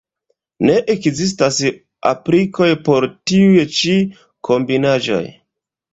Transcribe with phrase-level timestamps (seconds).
[0.67, 1.59] Ne ekzistas
[2.11, 3.95] aplikoj por tiuj ĉi
[4.51, 5.25] kombinaĵoj.